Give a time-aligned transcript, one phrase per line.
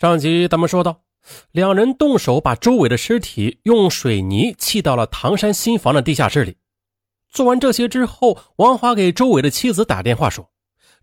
[0.00, 1.02] 上集咱们说到，
[1.50, 6.56] 两人动手把周伟的尸体用水泥砌到了唐山新房的地下室里。
[7.32, 10.48] 做完这些之后，王华给周伟的妻子打电话说：“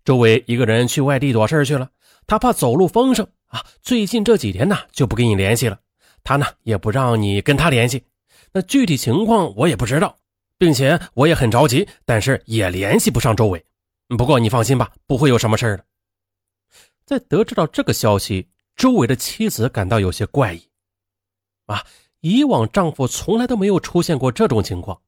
[0.02, 1.90] 周伟一个人去外地躲事去了，
[2.26, 5.78] 他怕走路风声啊，最近这几天呢就不跟你联系了。
[6.24, 8.02] 他呢也不让你跟他联系，
[8.50, 10.16] 那具体情况我也不知道，
[10.56, 13.62] 并且我也很着急，但是也联系不上周伟。
[14.16, 15.84] 不过你放心吧，不会有什么事的。”
[17.04, 18.48] 在得知到这个消息。
[18.76, 20.68] 周伟的妻子感到有些怪异，
[21.64, 21.82] 啊，
[22.20, 25.00] 以往丈夫从来都没有出现过这种情况。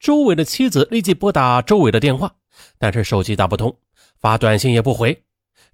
[0.00, 2.34] 周伟的妻子立即拨打周伟的电话，
[2.78, 3.76] 但是手机打不通，
[4.18, 5.22] 发短信也不回。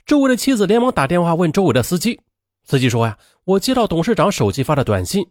[0.05, 2.21] 周伟的妻子连忙打电话问周伟的司机，
[2.65, 5.31] 司机说呀，我接到董事长手机发的短信，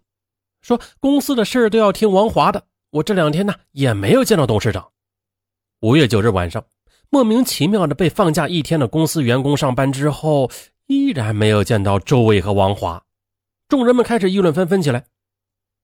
[0.61, 2.65] 说公司的事都要听王华的。
[2.91, 4.87] 我这两天呢也没有见到董事长。
[5.81, 6.65] 五月九日晚上，
[7.09, 10.49] 莫名其妙的被放假一天的公司员工上班之后。
[10.87, 13.03] 依然没有见到周伟和王华，
[13.67, 15.05] 众人们开始议论纷纷起来。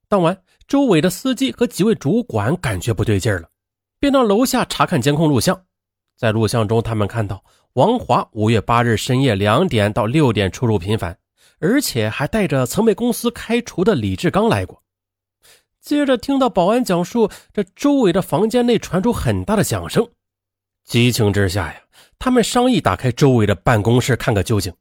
[0.07, 3.49] 当晚，周伟的司机和几位主管感觉不对劲了，
[3.99, 5.65] 便到楼下查看监控录像。
[6.15, 11.17] 在录像中，他们看到王华五月八日深夜两点到六点出入频繁，
[11.59, 14.81] 而且还带着曾被公司开除的李志刚来过。
[15.81, 20.09] 接着听到保安讲述，这周伟的房间内传出很大的响声。
[20.85, 21.81] 激情之下呀，
[22.17, 24.73] 他们商议打开周伟的办公室看个究竟。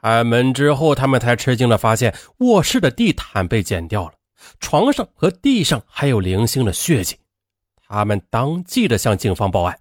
[0.00, 4.12] 开门之后，他们才吃惊的发现卧室的地毯被剪掉了，
[4.60, 7.16] 床上和地上还有零星的血迹。
[7.88, 9.78] 他们当即的向警方报案。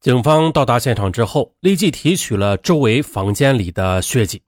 [0.00, 4.42] 警方到达现场之后，立即提取了周围房间里的血迹，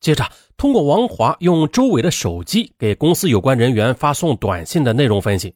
[0.00, 5.54] 接着通过王华用周围的手机给公司有关人员发送短信的内容分析，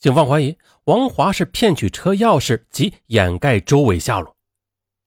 [0.00, 4.36] 警方怀疑王华是骗取车钥匙及掩盖周围下落。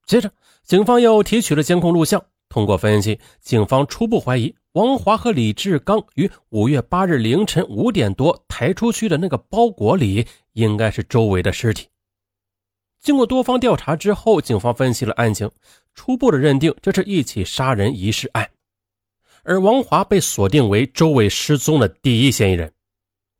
[0.05, 0.31] 接着，
[0.63, 2.23] 警方又提取了监控录像。
[2.53, 11.87] 通过分析，警方初步怀疑王华和李志刚于五月八日凌晨五点多抬出去的那个包裹里，应该是周伟的尸体。
[13.01, 15.49] 经过多方调查之后，警方分析了案情，
[15.95, 18.47] 初步的认定这是一起杀人遗失案，
[19.41, 22.71] 而王华被锁定为周伟失踪的第一嫌疑人。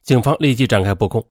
[0.01, 1.23] 警方立即展开布控。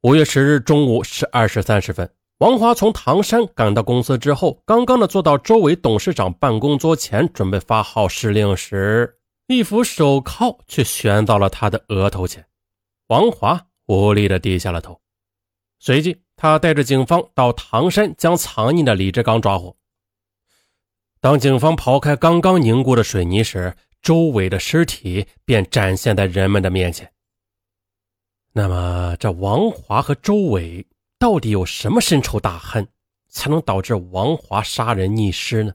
[0.00, 2.10] 五月十日中午十二时三十分。
[2.42, 12.44] 王华从唐山赶到公司之后，刚刚的坐到周伟董事长办公桌前，准备发号施令时，一副手铐却悬到了他的额头前。
[13.06, 15.00] 王华无力的低下了头。
[15.78, 19.76] 随即，他带着警方到唐山将藏匿的李志刚抓获。
[21.20, 27.08] 当警方刨开刚刚凝固的水泥时，周伟的尸体便展现在人们的面前。
[28.52, 30.84] 那么，这王华和周伟？
[31.22, 32.88] 到底有什么深仇大恨，
[33.28, 35.72] 才能导致王华杀人溺尸呢？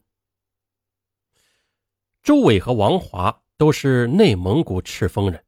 [2.22, 5.42] 周伟和王华都是内蒙古赤峰人。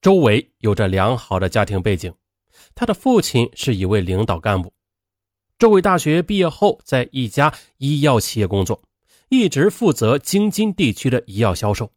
[0.00, 2.14] 周伟有着良好的家庭背景，
[2.76, 4.72] 他的父亲是一位领导干部。
[5.58, 8.80] 周伟大学毕业后，在一家医药企业工作，
[9.30, 11.90] 一直负责京津地区的医药销售。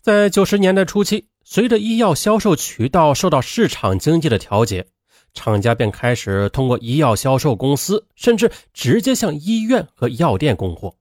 [0.00, 4.88] 在九十年代初期，随着医药销售渠道受到市场经济的调节。
[5.34, 10.94] 厂家便开始通过医药销售公司，甚至直接向医院和药店供货。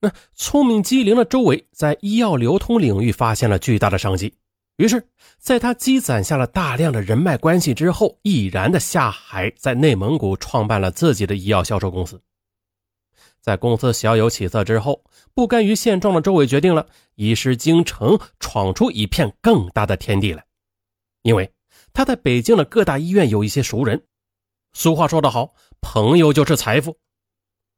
[0.00, 4.34] 那聪明机灵的周伟在医药流通领域发现了巨大的商机，
[4.76, 5.06] 于是，
[5.38, 12.20] 在他积攒下了大量的人脉关系之后，毅然的下海，在内蒙古创办了自己的医药销售公司。
[13.40, 15.04] 在公司小有起色之后，
[15.34, 20.44] 不甘于现状的周伟决定了移师京城，闯出一片更大的天地来，
[21.22, 21.52] 因为。
[21.92, 24.02] 他在北京的各大医院有一些熟人，
[24.72, 26.98] 俗话说得好，朋友就是财富。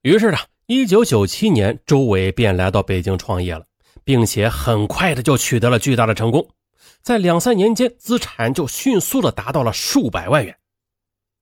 [0.03, 3.67] 于是呢，一九九七年，周伟便来到北京创业了，
[4.05, 6.49] 并且很快的就取得了巨大的成功，
[7.03, 10.57] 在两三年间，资产就迅速的达到了数百万元。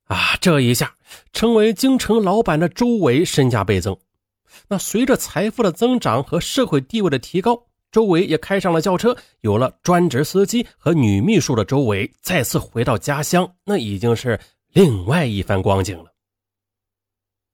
[0.05, 0.97] 啊，这一下，
[1.33, 3.97] 成为京城老板的周伟身价倍增。
[4.69, 7.67] 那随着财富的增长和社会地位的提高。
[7.93, 14.41] 周伟也开上了轿车，有了专职司机和女秘书的周伟再次回到家乡，那已经是
[14.73, 16.07] 另外一番光景了。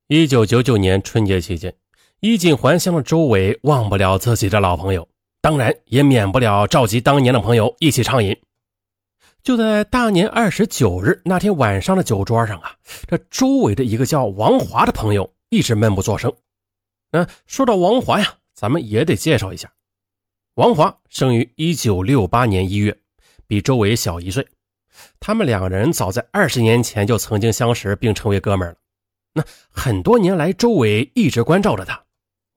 [0.06, 1.75] 一九九九年春节期间，
[2.20, 5.06] 衣锦还乡的周伟忘不了自己的老朋友，
[5.40, 8.35] 当然也免不了召集当年的朋友一起畅饮。
[9.43, 12.76] 就在大年二十九日那天晚上的酒桌上啊，
[13.08, 16.32] 这周伟的一个叫王华的朋友一直闷不作声。
[17.11, 19.69] 那，说到王华呀，咱们也得介绍一下。
[20.58, 22.99] 王华生于一九六八年一月，
[23.46, 24.44] 比周伟小一岁。
[25.20, 28.76] 他们两个人早在二十年前就曾经相识，并成为哥们儿了。
[29.34, 32.02] 那很多年来，周伟一直关照着他。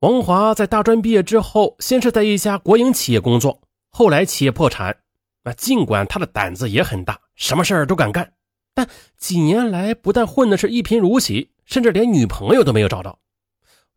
[0.00, 4.96] 王华在大专毕业之后，先是在一家国营企业工作，后来企业破产。
[5.44, 8.32] 那尽管他的胆子也很大，什么事儿都敢干，
[8.74, 13.20] 但几年来不但混的是一贫如洗，甚至连女朋友都没有找到。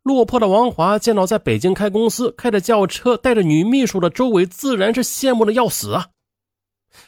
[0.06, 6.10] 落魄的王华见到在北京开公司、开着轿车、带着女秘书的周伟，自然是羡慕的要死啊。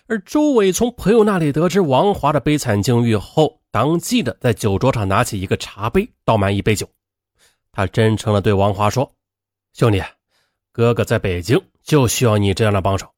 [0.08, 6.90] 而周伟从朋友那里得知王华的悲惨境遇后，当即的在酒桌上拿起一个茶杯，倒满一杯酒。
[7.70, 9.08] 他真诚的对王华说
[9.74, 10.02] ：“兄弟，
[10.72, 13.08] 哥哥在北京就需要你这样的帮手。”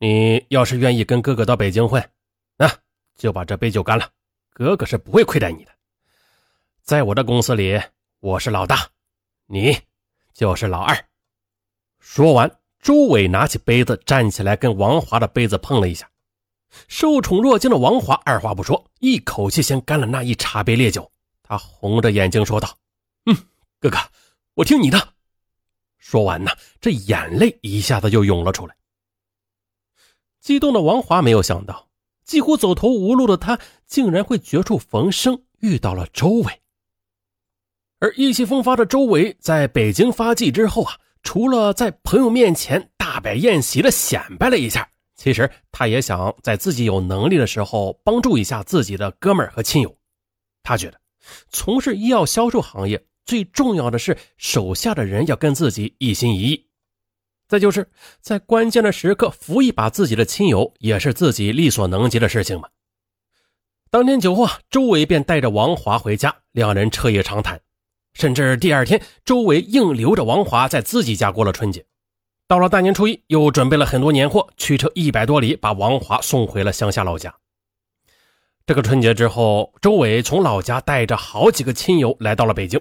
[0.00, 2.02] 你要是愿意跟哥哥到北京混，
[2.56, 2.70] 那
[3.18, 4.08] 就把这杯酒干了。
[4.54, 5.72] 哥哥是不会亏待你的。
[6.82, 7.78] 在我的公司里，
[8.20, 8.88] 我是老大，
[9.46, 9.78] 你
[10.32, 11.06] 就是老二。
[11.98, 16.10] 说完，周伟拿起杯子，站起来跟王华的杯子碰了一下。
[16.88, 21.10] 受宠若惊的王华二话不说，一口气先干了那一茶杯烈酒。
[21.42, 22.76] 他红着眼睛说道
[23.26, 23.36] ：“嗯，
[23.78, 23.98] 哥哥，
[24.54, 25.14] 我听你的。”
[25.98, 26.50] 说完呢，
[26.80, 28.76] 这眼泪一下子就涌了出来。
[30.40, 31.88] 激动的王华没有想到，
[32.24, 36.60] 几乎走投无路的他，竟然会绝处逢生，遇到了周伟。
[38.04, 40.92] 而意气风发的周伟在北京发迹之后啊，
[41.22, 44.86] 除了在朋友面前大摆宴席的显摆了一下，
[45.16, 49.96] 其实他也想在自己有能力的时候帮助一下自己的哥们儿和亲友。
[50.62, 51.00] 他觉得，
[51.48, 56.66] 从事医药销售行业最重要的是手下的人要跟自己一心一意。
[57.48, 57.88] 再就是
[58.20, 62.68] 在关键的时刻扶一把自己的亲友，也是自己力所能及的事情嘛。
[63.88, 67.58] 当天酒后啊，周伟便带着王华回家，两人彻夜长谈，
[68.14, 71.84] 甚至第二天，周伟硬留着王华在自己家过了春节。
[72.46, 77.34] 到了大年初一，又准备了很多年货，驱车一百多里，把王华送回了乡下老家。
[78.66, 82.80] 这个春节之后，周伟从老家带着好几个亲友来到了北京。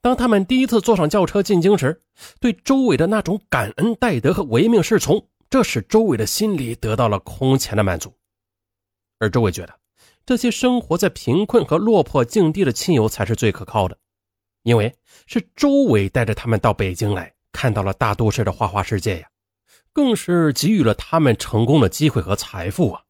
[0.00, 2.02] 当他们第一次坐上轿车进京时，
[2.40, 8.12] 对周伟的那种感恩戴德和唯命是从，这使周伟的心里得到了空前的满足。
[9.18, 9.74] 而周伟觉得，
[10.26, 13.96] 这些生活在贫困和落魄境地的亲友才是最可靠的，
[14.64, 14.94] 因为
[15.26, 19.28] 是周伟带着他们到北京来，看到了大都市的花花世界呀，
[19.92, 23.02] 更是给予了他们成功的机会和财富啊！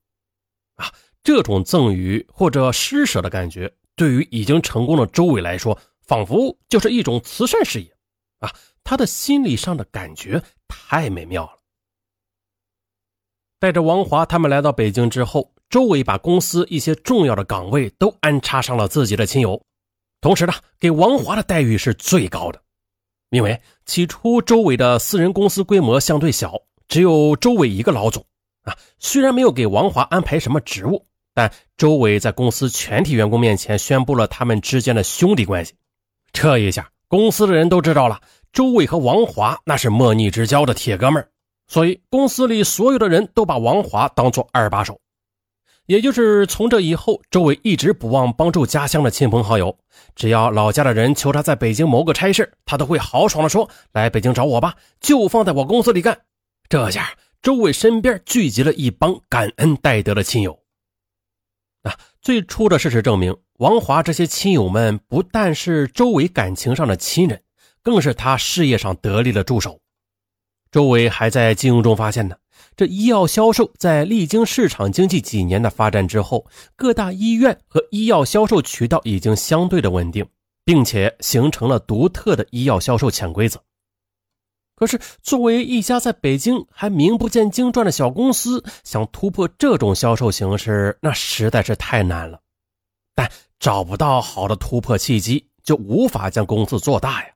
[0.74, 0.92] 啊，
[1.22, 5.78] 这种赠予或者施舍的感觉，对于已经成功的周伟来说。
[6.06, 7.90] 仿佛就是一种慈善事业，
[8.40, 8.54] 啊，
[8.84, 11.62] 他的心理上的感觉太美妙了。
[13.58, 19.64] 带着王华他们来到北京之后，周伟把公司一些重要的岗位都安插上了自己的亲友，
[20.24, 22.58] 同时呢，给王华的待遇是最高的。
[23.28, 26.54] 因为起初周伟的私人公司规模相对小，
[26.88, 28.24] 只有周伟一个老总，
[28.62, 35.74] 啊，虽然没有给王华安排什么职务，但周伟在公司全体员工面前宣布了他们之间的兄弟关系。
[36.32, 38.18] 这一下，公司的人都知道了，
[38.50, 41.28] 周伟和王华那是莫逆之交的铁哥们儿，
[41.68, 44.98] 所以公司里所有的人都把王华当做二把手。
[45.86, 49.78] 也就是从这以后，周伟一直不忘帮助家乡的亲朋好友，
[50.14, 56.22] 只要老家的人求他在北京谋个差事，他都会豪爽的说：“来北京找我吧，就放在我公司里干。”
[56.70, 57.10] 这下，
[57.42, 60.58] 周伟身边聚集了一帮感恩戴德的亲友。
[61.82, 63.36] 啊，最初的事实证明。
[63.58, 67.42] 王华这些亲友们不但是周伟感情上的亲人，
[67.82, 69.80] 更是他事业上得力的助手。
[70.72, 72.36] 周伟还在金融中发现呢，
[72.76, 80.26] 这医药销售在历经市场经济几年的发展之后，各大医院和医药销售渠道已经相对的稳定，
[80.64, 83.62] 并且形成了独特的医药销售潜规则。
[84.76, 92.40] 可是，作为一家在北京还名不见经传的小公司，想突破这种销售形式，那实在是太难了。
[93.14, 97.33] 但找不到好的突破契机，就无法将公司做大呀。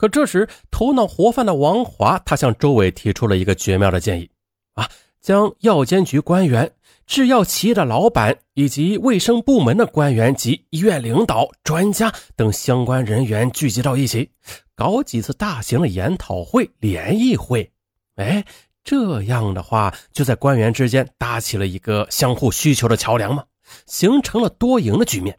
[0.00, 4.30] 可这时，头脑活泛的王华，他向周伟提出了一个绝妙的建议：
[4.72, 4.88] 啊，
[5.20, 6.72] 将药监局官员、
[7.06, 14.30] 制药企业的老板以及卫生部门的官员及医院领导、专家等相关人员聚集到一起，
[14.74, 17.70] 搞几次大型的研讨会、联谊会。
[18.16, 18.42] 哎，
[18.82, 23.44] 这样的话，就在官员之间搭起了一个相互需求的桥梁嘛。
[23.84, 25.38] 形成了多赢的局面，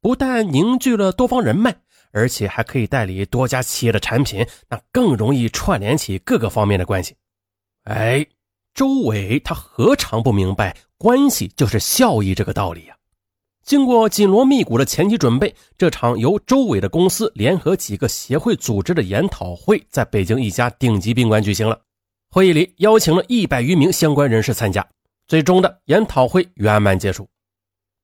[0.00, 1.76] 不但凝聚了多方人脉，
[2.12, 7.16] 而且还可以代理多家企业的产品，那更容易串联起各个方面的关系。
[7.84, 8.24] 哎，
[8.74, 12.96] 周伟他何尝不明白关系就是效益这个道理呀？
[13.64, 21.80] 经过紧锣密鼓的前期准备，这场由周伟的公司联合几个协会组织的研讨会，在北京一家顶级宾馆举行了。
[22.28, 24.84] 会议里邀请了一百余名相关人士参加，
[25.28, 27.28] 最终的研讨会圆满结束。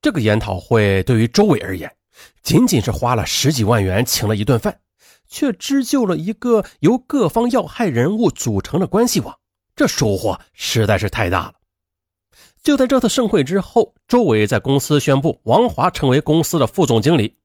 [0.01, 1.93] 这个研讨会对于周伟而言，
[2.43, 4.81] 仅仅是花了十几万元请了一顿饭，
[5.29, 9.39] 却织就了一个由各方要害人物组成的关系网，
[9.77, 11.55] 这收获实在是太大了。
[12.63, 17.37] 就在这次盛会之后，周伟在公司宣布王华成为公司的副总经理。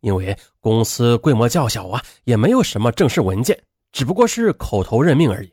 [0.00, 5.52] 因为公司规模较小啊，也没有什么正式文件，只不过是口头任命而已。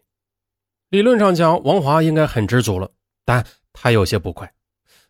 [0.89, 2.91] 理论上讲，王华应该很知足了，
[3.25, 4.53] 但他有些不快，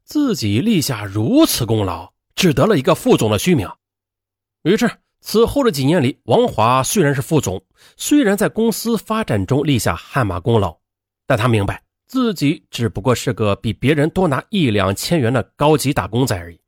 [0.05, 3.68] 自己立下如此功劳，只得了一个副总的虚名。
[4.63, 4.89] 于是，
[5.22, 7.63] 此后的几年里，王华虽然是副总，
[7.98, 10.77] 虽然在公司发展中立下汗马功劳，
[11.25, 16.60] 但他明白自己只不过是个比别人多拿一两千元的高级打工仔而已。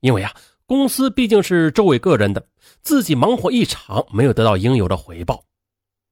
[0.00, 0.32] 因为啊。
[0.66, 2.46] 公司毕竟是周伟个人的，
[2.80, 5.42] 自己忙活一场，没有得到应有的回报，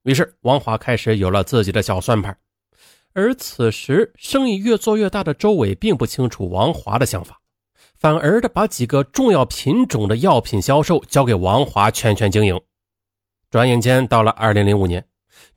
[0.02, 2.36] 于是王华开始有了自己的小算盘。
[3.12, 7.40] 而此时生意越做越大的周伟并不清楚王华的想法，
[7.98, 12.60] 反而的把几个重要品种的药品销售交给王华全权经营。
[13.50, 15.04] 转眼间到了二零零五年，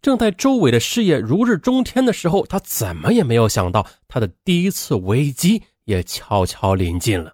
[0.02, 7.34] 正在周伟的事业如日中天的时候，他怎么也没有想到，他的第一次危机也悄悄临近了。